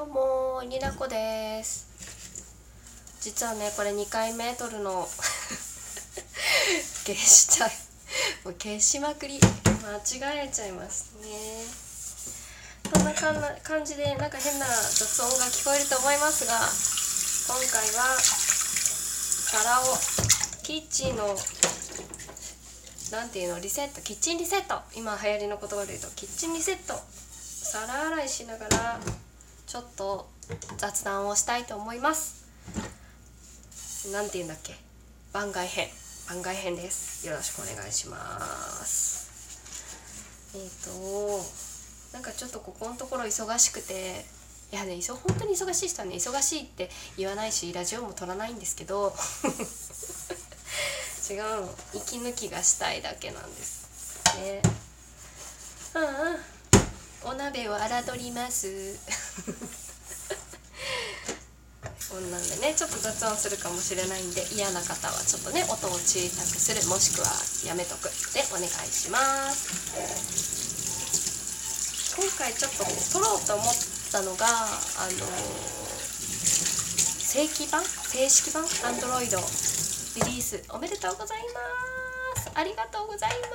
[0.00, 1.86] どうもになこです。
[3.20, 5.04] 実はねこれ2回目撮るの。
[7.04, 7.70] 消しちゃう
[8.48, 9.38] もう消しまくり。
[9.38, 11.28] 間違えちゃいますね。
[12.90, 18.16] そんなかんな感じでなんか変な雑音が聞こえると思いますが今回は
[19.50, 19.98] 皿を
[20.62, 21.38] キッチンの
[23.10, 24.00] なんていうのリセット。
[24.00, 24.80] キッチンリセット。
[24.94, 26.98] 今流行りの言葉で言うとキッチンリセット。
[27.62, 28.98] 皿洗いしながら
[29.70, 30.28] ちょっと
[30.78, 32.44] 雑談をしたいと思います。
[34.12, 34.74] なんて言うんだっけ？
[35.32, 35.88] 番外編。
[36.28, 37.24] 番外編です。
[37.24, 38.40] よろしくお願いしま
[38.84, 39.30] す。
[40.56, 40.86] えっ、ー、
[41.38, 41.44] と
[42.12, 44.24] なんかちょっとここのところ忙しくて
[44.72, 49.14] いやね本当に忙しい人はね忙しいって言わないしラジオも撮らないんですけど
[51.30, 51.72] 違うの。
[51.94, 53.86] 息抜きがしたいだけなんです。
[54.34, 54.62] ね。
[55.94, 56.40] うんうん
[57.22, 58.98] お鍋を洗取ります。
[62.10, 67.30] こんなんでねちょっと雑音するかもしれないんで嫌な方はちょっとね音を小さくするもしくは
[67.70, 68.10] やめとく。
[68.34, 69.18] でお願いしま
[69.54, 69.94] す。
[72.18, 73.74] 今回ちょっと撮ろうと思っ
[74.10, 75.22] たのがあの
[77.30, 77.84] 正規版？
[77.84, 79.30] 正式版？Android
[80.26, 80.60] リリース。
[80.74, 82.50] おめでとうございます。
[82.52, 83.46] ありがとうございま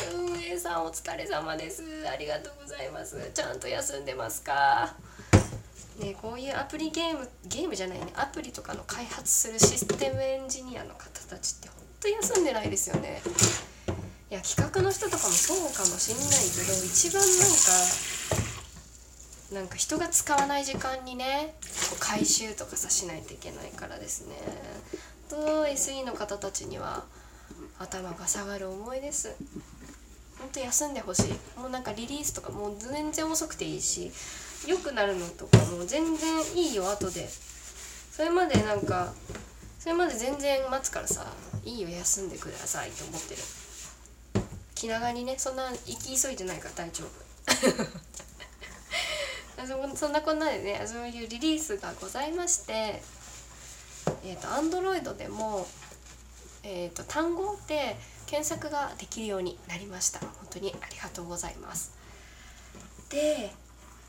[0.00, 0.16] す。
[0.16, 1.82] 運営さんお疲れ様です。
[2.10, 3.30] ありがとうございます。
[3.34, 4.96] ちゃんと休んでますか？
[6.00, 13.22] ねこういうアプリゲームゲームじゃないねアプリとかの開発するシステムエンジニアの方たちってほんと休んでないですよね。
[14.30, 18.56] いや企画の人とかもそうかもしんないけど一番なんか
[19.52, 21.56] なんか人が使わない時間にね
[21.98, 24.36] 回収とかさしないといけないからですね。
[25.28, 27.04] と SE の方たちには
[27.78, 29.34] 頭が下がる思いです。
[30.38, 31.58] ほんと休んでほしい。
[31.58, 34.12] もうなんかリリースとかもう全然遅くていいし
[34.66, 37.28] 良くなるのとかも全然いいよ後で。
[38.12, 39.14] それまでなんか
[39.78, 41.32] それまで全然待つからさ
[41.64, 43.40] いいよ休んでくださいと思ってる。
[44.74, 47.08] 気長にねそんな行き急いでないから大丈夫。
[49.96, 53.02] そんなこんなでねそういうリリースがございまして
[54.24, 55.66] えーと、Android でも、
[56.62, 60.20] えーと、単語で検索ができるようになりました。
[60.20, 61.92] 本当にありがとうございます。
[63.08, 63.50] で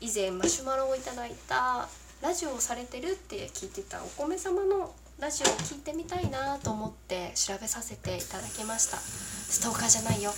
[0.02, 1.86] 以前マシュマロをいただいた
[2.26, 8.98] ラジオをされてるって聞いてたお米様のラジオを聞いてみたいなと思って調べさせていただきました。
[8.98, 10.34] ストーカーじゃないよ。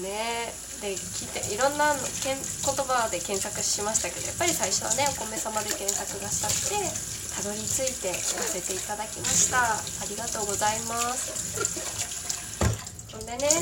[0.00, 0.48] ね
[0.80, 1.92] で聞いていろんな
[2.24, 2.48] けん言
[2.88, 6.80] 葉で検索しましたけどやっぱり最初はねお米様で検索がしたくて
[7.36, 9.60] たどり着いてやらせていただきました。
[9.60, 11.60] ありがとうございます。
[13.12, 13.52] そんでね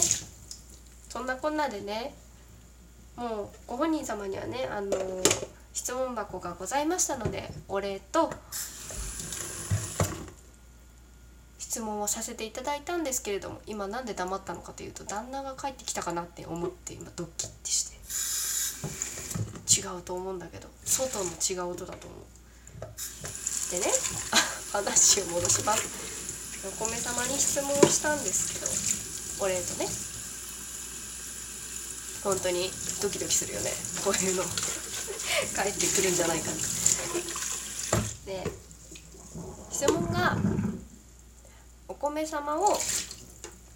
[1.10, 2.14] そんなこんなでね
[3.16, 4.90] もうご本人様にはねあの
[5.72, 8.30] 質問箱がございましたのでお礼と
[11.58, 17.92] 質問をさせていただいたんですけれども今なんで黙ったのかというと旦那が帰ってきたかなって思って今ドッキッてして。
[19.72, 22.20] 違うと思うんだけど外の違う音だと思う。
[23.70, 23.86] でね
[24.72, 25.82] 話を戻します。
[26.66, 30.11] お米様に質問をしたんですけどお礼とね。
[32.25, 32.71] 本当に
[33.03, 33.71] ドキドキするよね。
[34.05, 34.43] こういうの。
[34.43, 36.62] 帰ってくるんじゃないかって。
[38.27, 38.44] で
[39.71, 40.37] 質問が
[41.88, 42.78] お米様を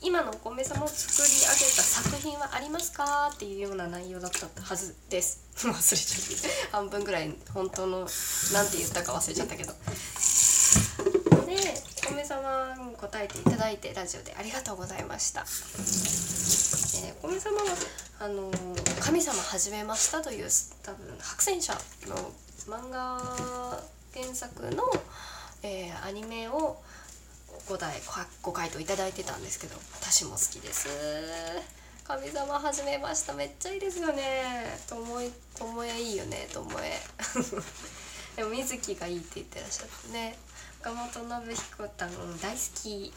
[0.01, 5.41] 今のお米様を作り上げた作品はありますかっていうような内容だったはずです。
[5.57, 6.77] 忘れちゃった。
[6.77, 8.09] 半分ぐらい本当の
[8.53, 9.73] 何て言ったか忘れちゃったけど。
[11.47, 15.45] でお米様に答えていただいてラジオでありがとうございました、
[17.23, 17.65] お米様は
[18.21, 18.51] あの、
[19.01, 20.49] 神様始めましたという
[20.83, 21.73] 多分白戦車
[22.09, 22.17] の
[22.67, 23.81] 漫画
[24.15, 24.83] 原作の、
[25.63, 26.77] えー、アニメを
[27.69, 27.95] 5台
[28.43, 30.89] ご回答いただいてたんですけど私も好きです。
[32.05, 33.33] 神様始めました。
[33.33, 34.79] めっちゃいいですよね。
[34.89, 37.01] ともえともえいいよねともえ。
[38.37, 40.39] でも水木がいいって言ってらっしゃってね。
[40.81, 43.13] 岡本信彦さん大好き。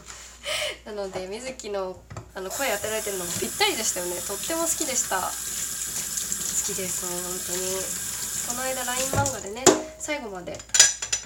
[0.86, 1.96] なので水木の
[2.34, 4.16] あの声当てられてるのもぴったりでしたよね。
[4.26, 5.20] とっても好きでした。
[5.20, 8.14] 好きです本当に。
[8.44, 9.64] この間 LINE 漫画でね
[9.98, 10.58] 最後まで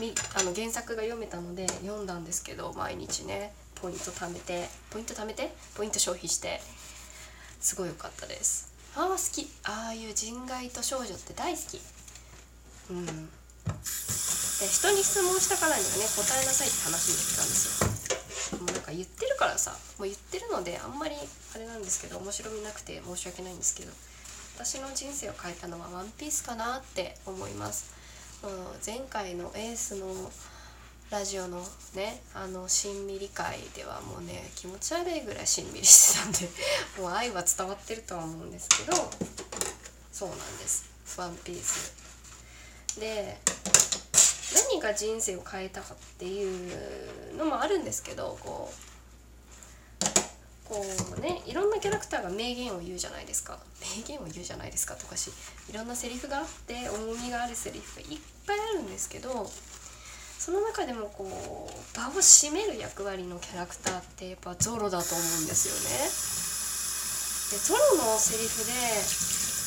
[0.00, 6.60] みあの原作が読めたので読んだんですけど毎日ねポイント貯めてポイント貯めてポイント消費して
[7.60, 8.72] すごい良かったです。
[8.96, 9.48] ああ好き。
[9.64, 11.80] ああいう人外と少女って大好き。
[12.90, 13.06] うん。
[13.06, 17.97] で人に質問したからにはね答えなさいって話に言ったんですよ
[18.88, 21.14] か言ってるからさもう言ってるのであんまり
[21.54, 23.92] あれなんですけど面白みなくて申し訳ないんですけど
[24.56, 27.96] 私の人生を変えたのは「ワンピースかなって思います。
[28.84, 30.06] 前回のエースの
[31.10, 31.64] ラジオの
[31.94, 36.48] ねあのしんみり会ではもうね気持ち悪いぐらいしんみりしてたんで
[37.02, 39.10] もう愛は伝わってるとは思うんですけど
[40.12, 40.84] そうなんです
[41.16, 41.92] 「ワンピース。
[42.98, 43.40] で
[44.54, 46.68] 何が人生を変えたかってい
[47.32, 48.88] うのもあるんですけどこう
[50.68, 50.84] こ
[51.16, 53.58] うねいろんなキャラクターが名言を言うじゃないですか
[53.96, 55.30] 名言を言うじゃないですかとかし
[55.70, 59.48] いろんなセリフがあって重みがあるセリフがいっぱいあるんですけど
[60.38, 66.38] その中でもこう場を占める役割のキャラクターってやっぱゾロだと思うんですよね。
[67.50, 68.72] でゾロのセリフで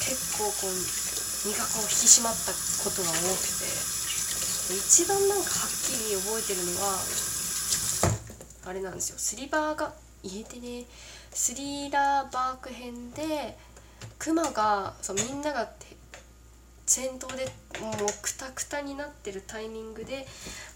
[0.06, 0.74] 結構こう
[1.50, 4.01] 身がこう引き締まったことが多くて
[4.72, 6.98] 一番なんかはっきり覚えてるのは
[8.66, 9.18] あれなんですよ。
[9.18, 10.86] スリバーが言えてね。
[11.34, 13.58] スリラーバーク編で
[14.20, 15.70] クマがそうみんなが
[16.86, 17.46] 戦闘で
[17.80, 20.28] もうクタクタになってるタイミングで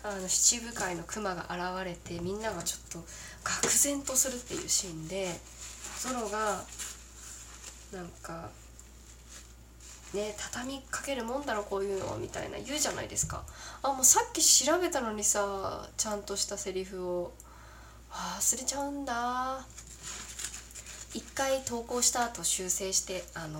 [0.03, 3.07] あの七部会のクマが現れてみんながちょっと
[3.43, 5.27] 愕然とするっていうシーンで
[5.99, 6.63] ゾロが
[7.91, 8.49] なんか
[10.15, 13.43] ね畳みかけるもんだろこういうのはみたいな言うじゃないですか。
[13.83, 17.33] あもうさっき調べたのにさちゃんとしたセリフを。
[18.15, 19.59] 忘れちゃうんだ。
[21.13, 23.59] 一回投稿した後修正してあの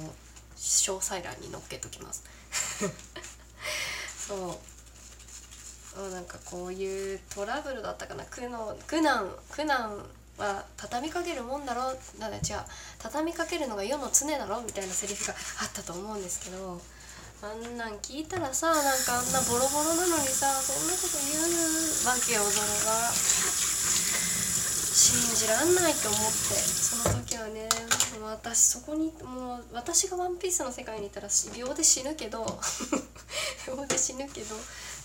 [0.55, 2.23] 詳細欄に載っけときます。
[4.27, 4.59] そ
[5.97, 6.09] う。
[6.11, 8.25] なんかこういうトラブルだったかな。
[8.25, 10.05] 苦悩苦難苦難
[10.37, 12.63] は畳みかけるもんだろなんだ違う。
[12.99, 14.61] 畳みかけるのが世の常だろ？
[14.61, 16.81] みたいなセリフがあったと思うんですけど
[17.41, 23.11] あんなん聞いたらさなんかあんなボロボロなのにさそんなこと言うわけよゾロが。
[24.95, 26.25] 信じらんないと思って。
[26.31, 27.67] その時はね
[28.23, 32.45] 私そこにもう私が「ワンピースの世界にいたら秒で死ぬけど
[33.67, 34.55] 秒で死ぬけど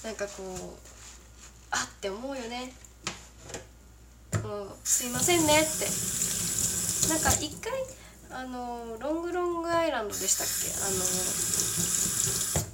[0.04, 0.78] なんかこう
[1.72, 2.72] あって思うよね。
[4.50, 5.86] もうすいませんねって。
[7.08, 7.72] なんか一回
[8.30, 10.70] あのロングロングアイランドでしたっけ？
[10.84, 10.90] あ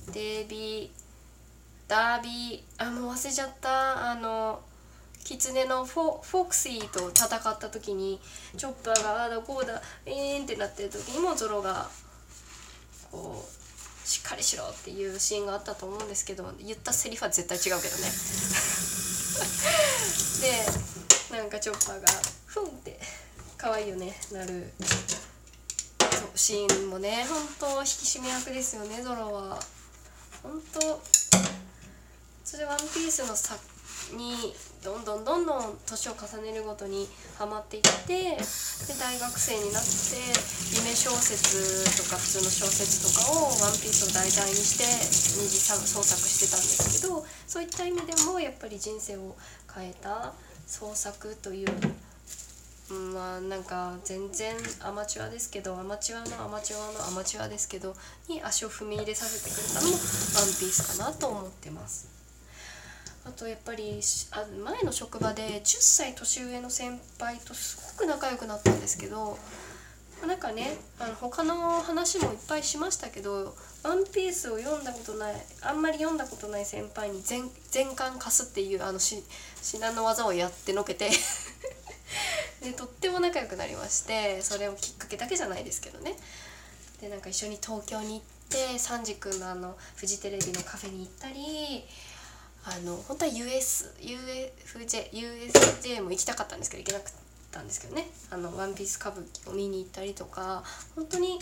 [0.08, 0.90] のデービー
[1.86, 4.10] ダービーあもう忘れちゃった。
[4.10, 4.60] あの
[5.22, 8.20] キツネのフォフォクシーと戦った時に
[8.56, 11.90] チョッパーがああだこうだえーんってなってる時にもゾロが
[13.10, 18.02] こうしっかりしろっていうシーンがあったと思うんですけど言ったセリフは絶対違うけどね。
[20.40, 20.64] で
[21.36, 22.06] なんかチョッパーが
[22.46, 22.98] ふんって。
[23.58, 24.72] 可愛いよねなる。
[26.34, 27.26] シーンもね。
[27.28, 27.88] 本当引き
[28.18, 29.58] 締め役ですよねゾロは。
[30.42, 30.80] 本当。
[32.42, 33.60] それワンピースの作
[34.16, 38.36] にどんどんどんどん年を重ねるごとにハマっていってで
[38.98, 39.88] 大学生になって
[40.72, 44.84] 夢小説とか普通の小説とかを「ワンピースを題材にして
[45.42, 49.36] 二次創作してたんですけどそういった意味でもやっぱり人生を
[49.74, 50.32] 変えた
[50.66, 51.68] 創作という
[53.12, 57.94] まあなんか全然アマチュアですけどアマチュアのアマチュアのアマチュアですけど
[58.28, 60.00] に足を踏み入れさせてくれたのも「ワン
[60.58, 62.06] ピースかなと思ってます。
[63.24, 69.36] あとやっぱりあ前の職場で10歳年上の先輩とすごく仲良くなったんですけど
[70.24, 79.22] なんかねあの他の話もいっぱいしましたけど「ワンピースを読んだことないあんまり読んだことない先輩に全全巻貸すっていうあの至
[79.78, 81.10] 難の技をやってのけて
[82.62, 86.16] でとっても仲良くなりましてそれをきっかけだけじゃないですけどね。
[87.00, 91.84] でなんか一緒に東京に行ってサンジ君のあのフジテレビのカフェに行ったり
[92.64, 97.12] あの本当は US UFJ USJ も行きたかったんですけど行けなかっ
[97.52, 100.64] たんですけどね「あのワンピース歌舞伎を見に行ったりとか
[100.94, 101.38] 本当に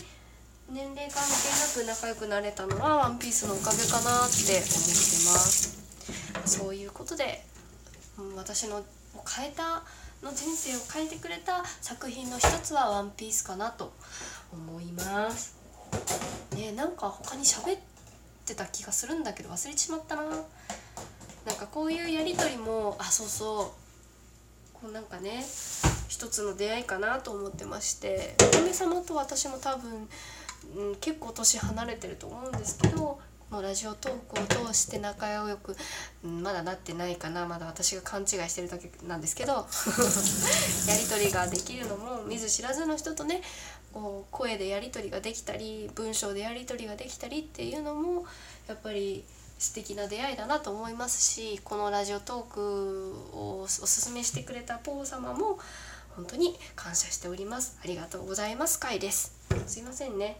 [0.69, 4.85] 年齢関係なく仲良くなれたのは「ワンピースのおかげかなって思って
[5.25, 5.77] ます。
[6.45, 7.45] そういうことで
[8.35, 8.83] 私の
[9.35, 9.83] 変えた
[10.23, 13.93] の人生を変えてくれた作品の一つは「ワンピースかなと
[14.51, 15.55] 思います。
[16.55, 17.81] ねなんか他に喋っ
[18.45, 20.23] てた気がするんだけど忘れちまったな。
[21.45, 23.85] なんかこういうやり取りもあそうそう。
[24.73, 25.45] こうなんかね
[26.07, 30.09] 一つの出会いかなと思ってましてお嫁様と私も多分、
[30.75, 33.19] うん、結構年離れてると思うんですけど
[33.49, 34.11] このラジオトー
[34.47, 35.75] クを通して仲良く、
[36.23, 37.45] うん、まだなってないかな。
[37.45, 43.41] まだ私が勘違いしてるだけなんですけど やり取りができるのも見ず知らずの人とね
[43.93, 48.25] こう声でやり取りができたり文章でやり取りができたりっていうのも
[48.67, 49.23] やっぱり
[49.57, 55.59] 素敵な出会いだなと思いますしこのラジオトークをおすすめしてくれたポー様も
[56.15, 57.77] 本当に感謝しております。
[57.83, 58.79] ありがとうございます。
[58.79, 59.33] 回です。
[59.67, 60.37] すいませんね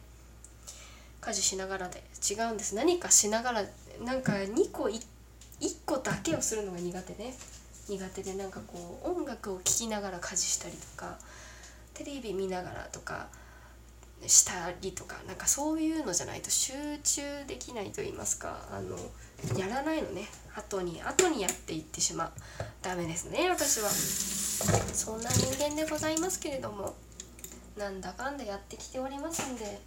[1.25, 2.75] 家事しながらで違うんです。
[2.75, 3.63] 何かしながら
[4.03, 5.01] なんか2個 1,
[5.85, 7.33] 個だけをするのが苦手ね。
[7.89, 11.17] 苦手でなんかこう音楽を聴きながら家事したりとか
[11.93, 13.27] テレビ見ながらとか
[14.25, 18.67] したりとかなんかそういうのじゃないと集中できないと言いますか。
[18.71, 18.97] あの
[19.57, 20.27] やらないのね。
[20.55, 22.31] 後に後にやっていってしまう。
[22.81, 23.89] ダメですね私は。
[23.89, 26.95] そんな人間でございますけれども
[27.77, 29.79] なんだかんだやってきておりますんで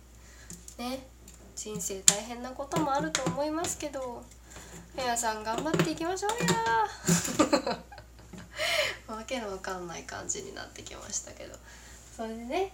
[0.78, 1.06] ね。
[1.58, 4.22] 人生大変なこともあると思いますけど
[4.96, 7.74] 皆さん頑張っていきましょうや。
[9.12, 11.58] わけのわかんない感じになってきましたけど。
[12.16, 12.72] それでね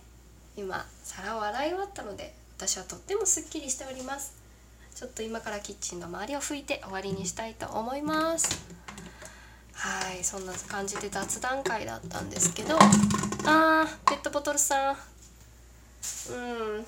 [0.55, 4.35] 今皿を洗い終わったので私はとってもすっきりしております。
[4.95, 8.51] ちょっと今からキッチンの周りを拭いて終わりにしたいと思います。
[9.73, 12.77] はいそんな感じで雑談会だったんですけど。
[13.47, 14.97] あーペットボトルさん。
[16.29, 16.87] うん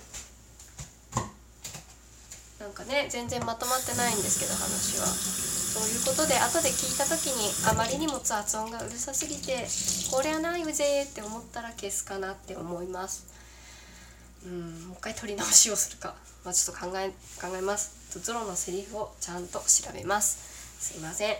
[2.66, 5.06] なんかね全然まとまってないんですけど話は。
[5.06, 9.68] そういうことで後で聞いた時にあまりにも雑音がうるさすぎて
[10.10, 13.26] こりゃないぜって思ったら消すかなって思います。
[14.44, 18.10] うんもう一回撮り直しをするか、まあ、ちょっと考え考えます。
[18.12, 20.74] とゾロのセリフをちゃんと調べます。
[20.80, 21.36] すいません。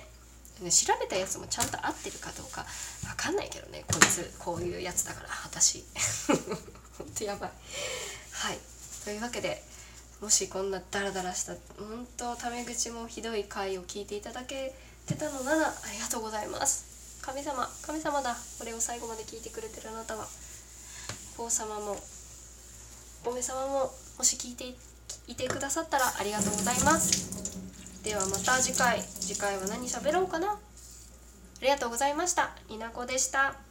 [0.71, 2.65] 調べたやつもちゃんと合ってるかどうか
[3.03, 4.33] 分かんないけどねこいつ。
[4.39, 5.83] こういうやつだから私。
[6.99, 7.51] ほんとやばい。
[8.31, 8.59] はい。
[9.05, 9.65] というわけで
[10.21, 14.75] もしこんなダラダラした本当タメ口もひどい回を聞いていただけ
[15.07, 17.21] てたのならありがとうございます。
[17.23, 18.37] 神様神様だ。
[18.59, 20.27] これを最後まで聞いてくれてるあなたは。
[21.39, 21.97] 王様も
[23.27, 24.75] おめ様ももし聞いて
[25.29, 28.03] いてくださったらありがとうございます。
[28.03, 29.03] ではまた次回。
[29.03, 30.53] 次回は何喋ろうかな。
[30.53, 30.59] あ
[31.61, 32.57] りがとうございました。
[32.69, 33.66] 稲子でした。